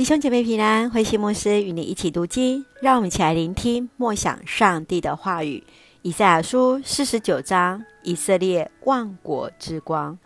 [0.00, 5.62] 弟兄姐妹平安，慧馨牧师与你一起读经，让我们一起来聆听默想上帝的话语。
[6.00, 10.18] 以赛亚书四十九章，以色列万国之光。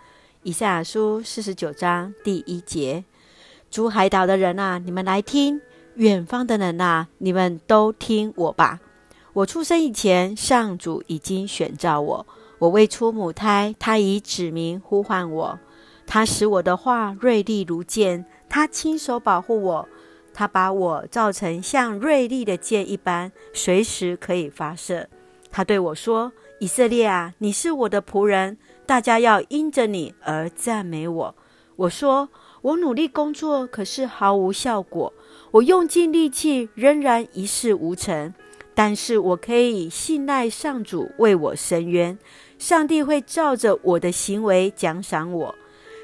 [0.44, 3.02] 以赛亚书四十九章第一节：
[3.68, 5.58] 诸海岛的人啊，你们来听；
[5.96, 8.78] 远方的人啊，你们都听我吧。
[9.32, 12.24] 我出生以前，上主已经选召我；
[12.60, 15.58] 我未出母胎，他已指名呼唤我。
[16.06, 18.24] 他使我的话锐利如剑。
[18.54, 19.88] 他亲手保护我，
[20.32, 25.08] 他把我造成像锐利的箭一般，随时可以发射。
[25.50, 31.34] 他对我说：“以色列啊，你是我的仆人，大家要因着你而赞美我。”
[31.74, 32.28] 我说
[32.62, 35.12] ：“我努力工作，可是毫无效果；
[35.50, 38.32] 我用尽力气，仍然一事无成。
[38.72, 42.16] 但是我可以信赖上主为我伸冤，
[42.60, 45.52] 上帝会照着我的行为奖赏我。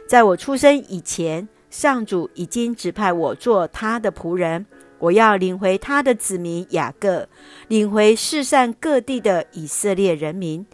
[0.08, 4.66] 在我出生以前。”上主已经指派我做他的仆人，
[4.98, 7.28] 我要领回他的子民雅各，
[7.68, 10.66] 领回世散各地的以色列人民。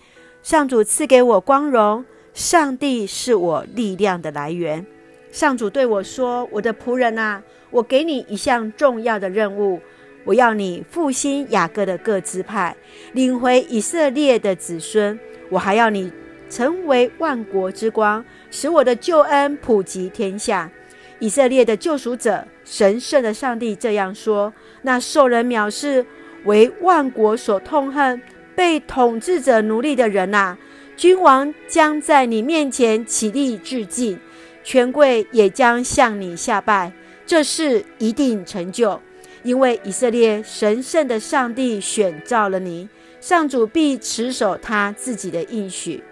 [0.42, 4.86] 上主赐给我光荣，上帝是我力量的来源。
[5.30, 9.78] 上主对我说：“我的仆人啊，我给你一项重要的任务，
[10.24, 12.74] 我要你复兴雅各的各支派，
[13.12, 15.18] 领回以色列的子孙。
[15.50, 16.10] 我还要你
[16.48, 20.70] 成为万国之光，使我的救恩普及天下。”
[21.18, 26.04] 以色列的救赎者，神圣的上帝这样说：那受人藐视、
[26.44, 28.20] 为万国所痛恨、
[28.54, 30.56] 被统治者奴隶的人呐，
[30.96, 34.18] 君王将在你面前起立致敬，
[34.62, 36.92] 权贵也将向你下拜。
[37.24, 39.00] 这事一定成就，
[39.42, 42.88] 因为以色列神圣的上帝选召了你，
[43.20, 46.04] 上主必持守他自己的应许。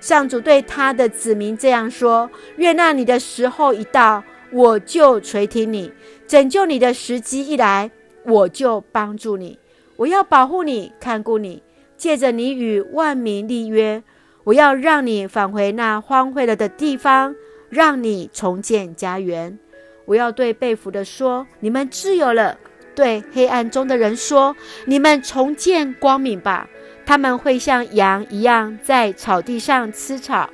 [0.00, 4.22] 上主对他的子民这样说：愿那你的时候一到。
[4.52, 5.92] 我就垂听你，
[6.26, 7.90] 拯救你的时机一来，
[8.24, 9.58] 我就帮助你。
[9.96, 11.62] 我要保护你，看顾你，
[11.96, 14.02] 借着你与万民立约。
[14.44, 17.34] 我要让你返回那荒废了的地方，
[17.68, 19.58] 让你重建家园。
[20.06, 22.56] 我要对被俘的说：你们自由了；
[22.94, 26.68] 对黑暗中的人说：你们重见光明吧。
[27.06, 30.48] 他们会像羊一样在草地上吃草，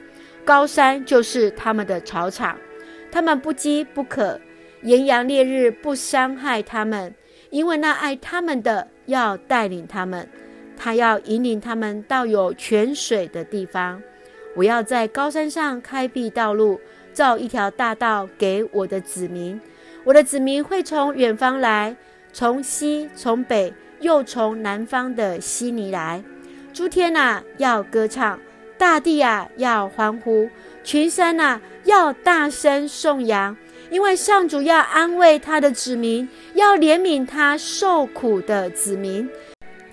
[0.44, 2.59] 高山就是他们的草场。
[3.16, 4.38] 他们不饥不渴，
[4.82, 7.15] 炎阳烈日不伤害他们，
[7.49, 10.28] 因为那爱他们的要带领他们，
[10.77, 14.03] 他要引领他们到有泉水的地方。
[14.54, 16.78] 我要在高山上开辟道路，
[17.15, 19.59] 造一条大道给我的子民。
[20.04, 21.97] 我的子民会从远方来，
[22.34, 26.22] 从西从北，又从南方的悉尼来。
[26.75, 28.38] 诸天啊，要歌唱。
[28.78, 30.48] 大地啊，要欢呼；
[30.84, 33.56] 群山啊，要大声颂扬，
[33.91, 39.28] 因为上主要安慰他的子民，要怜悯他受苦的子民。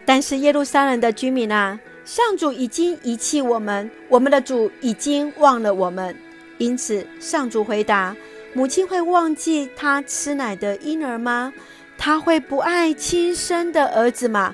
[0.05, 6.15] 但是耶路撒冷的居民啊，上主已经遗弃我们，我们的主已经忘了我们。
[6.57, 8.15] 因此，上主回答：
[8.53, 11.53] 母亲会忘记她吃奶的婴儿吗？
[11.97, 14.53] 她会不爱亲生的儿子吗？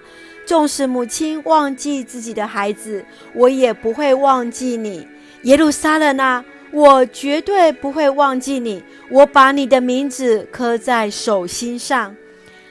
[0.49, 5.07] 纵使母亲忘记自己的孩子，我也不会忘记你，
[5.43, 6.43] 耶路撒冷啊！
[6.71, 8.83] 我绝对不会忘记你。
[9.11, 12.15] 我把你的名字刻在手心上。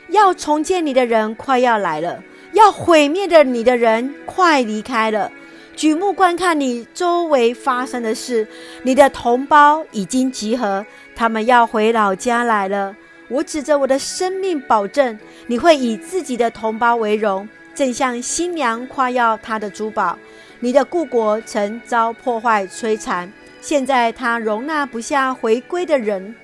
[0.08, 2.20] 要重建你的人快要来了，
[2.52, 5.30] 要毁灭的你的人快离开了。
[5.76, 8.44] 举目观看你周围发生的事，
[8.82, 10.84] 你的同胞已经集合，
[11.14, 12.96] 他们要回老家来了。
[13.28, 15.16] 我指着我的生命保证，
[15.46, 17.48] 你会以自己的同胞为荣。
[17.78, 20.18] 正像新娘夸耀她的珠宝，
[20.58, 26.34] 你的故国曾遭破坏摧残，现在它容纳不下回归的人。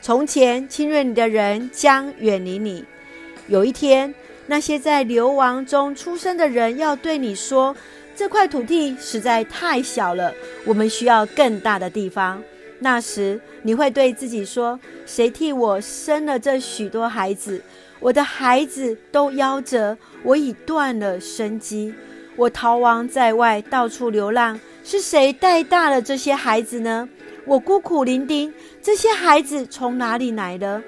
[0.00, 2.84] 从前侵略你的人将远离你。
[3.48, 4.14] 有一天，
[4.46, 7.74] 那些在流亡中出生的人要对你说
[8.14, 10.32] ：“这块土地实在太小了，
[10.64, 12.40] 我们需要更大的地方。”
[12.78, 17.60] 那时，你会对自己说：“谁替我生了这许多孩子？”
[18.04, 21.94] 我的孩子都夭折，我已断了生机。
[22.36, 24.60] 我逃亡在外，到处流浪。
[24.84, 27.08] 是谁带大了这些孩子呢？
[27.46, 28.52] 我孤苦伶仃，
[28.82, 30.82] 这些孩子从哪里来的？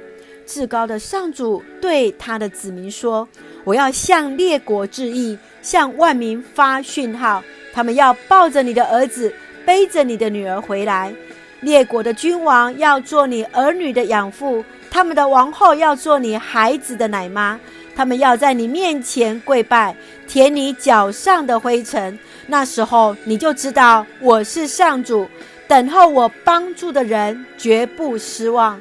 [0.44, 3.26] 至高的上主对他的子民说
[3.64, 7.42] ：“我要向列国致意，向万民发讯号。
[7.72, 9.32] 他们要抱着你的儿子，
[9.64, 11.14] 背着你的女儿回来。
[11.60, 17.60] 列国的君王要做你儿女的养父。”他们的王后要做你孩子的奶妈，
[17.94, 19.94] 他们要在你面前跪拜，
[20.26, 22.18] 舔你脚上的灰尘。
[22.46, 25.28] 那时候你就知道我是上主，
[25.68, 28.80] 等候我帮助的人绝不失望。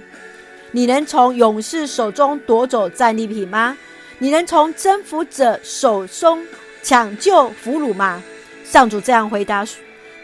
[0.71, 3.75] 你能从勇士手中夺走战利品吗？
[4.19, 6.45] 你能从征服者手中
[6.81, 8.24] 抢救俘虏吗？
[8.63, 9.66] 上主这样回答：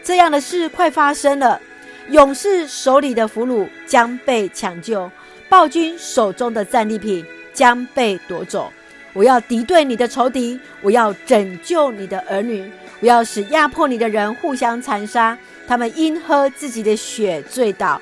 [0.02, 1.60] 这样的事快发生了。
[2.10, 5.10] 勇士手里的俘虏将被抢救，
[5.48, 8.72] 暴君手中的战利品将被夺走。
[9.12, 12.70] 我要敌对你的仇敌，我要拯救你的儿女，
[13.00, 15.36] 我要使压迫你的人互相残杀，
[15.68, 18.00] 他们因喝自己的血醉倒。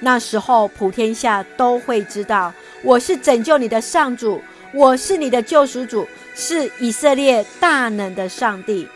[0.00, 2.52] 那时候，普天下都会知道，
[2.82, 4.40] 我是拯救你的上主，
[4.72, 8.88] 我是你的救赎主，是以色列大能的上帝。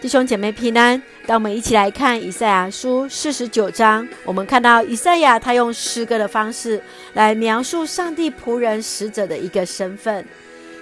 [0.00, 4.04] 弟兄姐妹平安，让我们一起来看以赛亚书四十九章。
[4.24, 6.82] 我们看到以赛亚他用诗歌的方式
[7.12, 10.26] 来描述上帝仆人使者的一个身份。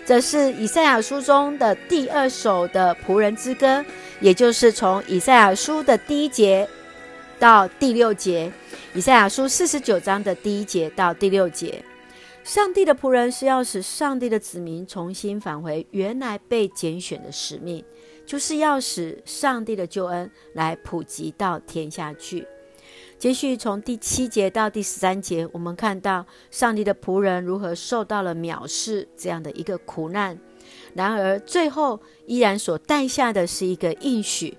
[0.06, 3.84] 这是以赛亚书中的第二首的仆人之歌，
[4.22, 6.66] 也就是从以赛亚书的第一节
[7.38, 8.50] 到第六节。
[8.94, 11.84] 以赛亚书四十九章的第一节到第六节，
[12.42, 17.84] 上帝的仆人是要使上帝的子民重新返回原来被拣选的使命。
[18.28, 22.46] 就是要使上帝的救恩来普及到天下去。
[23.18, 30.38] 接续从第七节到第十三节，我们看到上帝的仆人如何受到了藐视这样的一个苦难，
[30.94, 34.58] 然而最后依然所带下的是一个应许。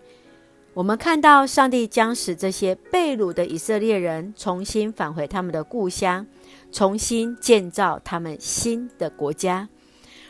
[0.74, 6.26] 我们看到上帝将使这些被掳的以色列人重新返回他们的故乡，
[6.72, 9.70] 重新建造他们新的国家。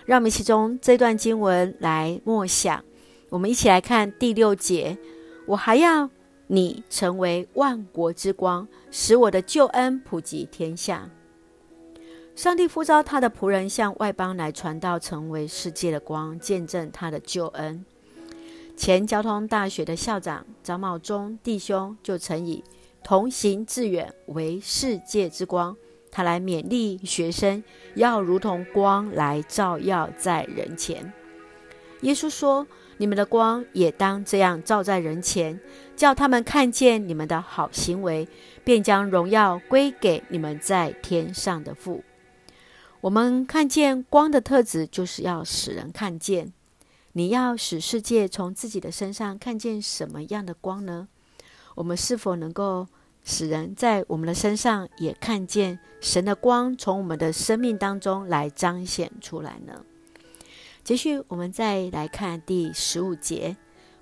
[0.06, 2.84] 让我们其中这段经文来默想。
[3.30, 4.98] 我们一起来看第六节，
[5.46, 6.10] 我还要
[6.48, 11.08] 你成为万国之光，使我的救恩普及天下。
[12.36, 17.86] 上帝呼召他的仆人向外邦来传道，成为世界的光，见证他的救恩。
[18.76, 22.64] 前交通大学的校长张茂忠弟兄就曾以
[23.04, 25.78] “同行致远，为世界之光”，
[26.10, 31.14] 他来勉励学生要如同光来照耀在人前。
[32.02, 32.66] 耶稣说。
[33.00, 35.58] 你们的光也当这样照在人前，
[35.96, 38.28] 叫他们看见你们的好行为，
[38.66, 42.04] 便将荣耀归给你们在天上的父。
[43.00, 46.52] 我们看见光的特质，就是要使人看见。
[47.14, 51.08] 你要使世界从自己的身上看见什么样的光呢？
[51.76, 52.86] 我们是否能够
[53.24, 59.86] 使人在我们的身上也看见神的光，从我们的生命当中来彰显出来呢？
[60.90, 63.56] 继续，我们再来看第十五节：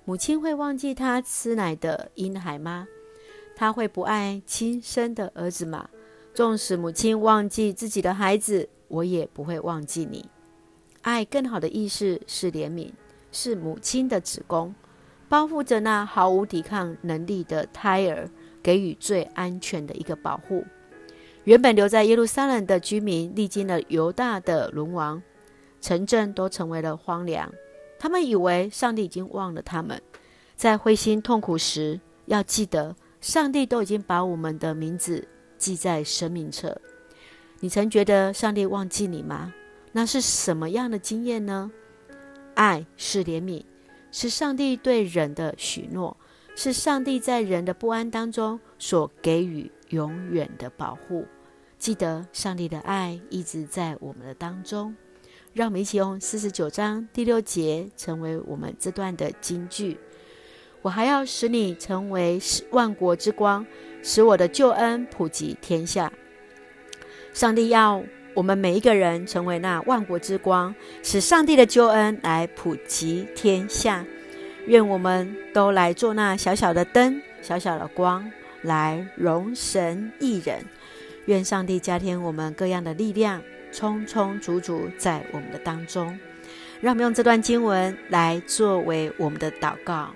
[0.06, 2.88] 母亲会忘记她吃奶的婴孩吗？
[3.54, 5.86] 她会不爱亲生的儿子吗？
[6.32, 10.30] 纵使母亲忘记自己的孩子，我也不会忘记你。
[11.02, 12.90] 爱更好的意思是怜悯，
[13.32, 14.74] 是母亲的子宫，
[15.28, 18.30] 包覆着那毫无抵抗能力的胎儿，
[18.62, 20.64] 给予最安全的一个保护。
[21.44, 25.22] 原本留在耶路撒冷的居民，历经了犹大的沦亡。
[25.80, 27.52] 城镇都成为了荒凉，
[27.98, 30.00] 他们以为上帝已经忘了他们。
[30.56, 35.26] 在灰心痛苦时，要记得上帝都已经把我们的名字
[35.56, 36.80] 记在生命册。
[37.60, 39.52] 你曾觉得上帝忘记你吗？
[39.92, 41.70] 那是什么样的经验呢？
[42.54, 43.64] 爱是怜悯，
[44.10, 46.16] 是上帝对人的许诺，
[46.56, 51.24] 是上帝在人的不安当中所给予永远的保护。
[51.78, 54.94] 记得上帝的爱一直在我们的当中。
[55.54, 59.98] 让我们一起用四十九章第六节成为我们这段的金句。
[60.82, 62.38] 我还要使你成为
[62.70, 63.66] 万国之光，
[64.02, 66.12] 使我的救恩普及天下。
[67.32, 68.02] 上帝要
[68.34, 74.04] 我们每一个人成为那万国之光，使上帝的救恩来普及天下。
[74.66, 78.30] 愿我们都来做那小小的灯、小小的光，
[78.62, 80.64] 来荣神益人。
[81.26, 83.42] 愿上帝加添我们各样的力量。
[83.72, 86.18] 充充足足在我们的当中，
[86.80, 90.14] 让我们用这段经文来作为我们的祷告。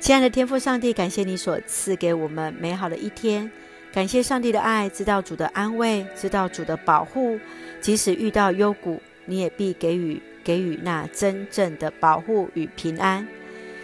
[0.00, 3.50] 亲爱的天父上帝，感谢你所赐给我们美好的一天，
[3.92, 7.38] 感谢上帝的爱，知道主的安慰，知道主的保护，
[7.80, 13.26] 即使遇到幽谷，你也必给予给予那真正的保护与平安。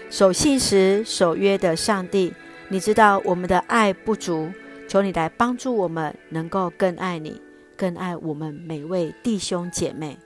[0.09, 2.33] 守信时守约的上帝，
[2.69, 4.53] 你知道我们的爱不足，
[4.87, 7.43] 求你来帮助我们，能够更爱你。
[7.77, 10.19] 更爱我们每位弟兄姐妹，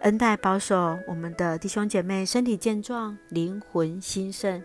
[0.00, 4.62] 恩待保守我们的弟兄姐妹身体健壮，灵魂兴盛，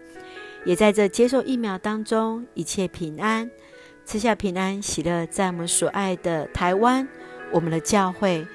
[0.66, 3.50] 也在这接受疫苗当中一切平安，
[4.06, 7.08] 赐下平安喜乐，在我们所爱的台湾，
[7.52, 8.46] 我们的教会，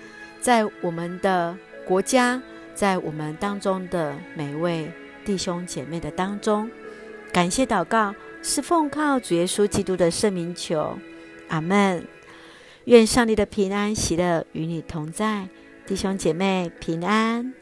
[0.41, 2.41] 在我们的国家，
[2.75, 4.91] 在我们当中的每位
[5.25, 6.71] 弟兄姐妹的当中，
[7.33, 10.97] 感谢祷告是奉靠主耶稣基督的圣名求，
[11.49, 12.07] 阿门。
[12.85, 15.49] 愿上帝的平安喜乐与你同在，
[15.87, 17.55] 弟兄姐妹平安。